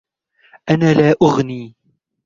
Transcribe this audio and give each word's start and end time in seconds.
أنا 0.69 0.93
لا 0.93 1.15
أغني. 1.21 1.75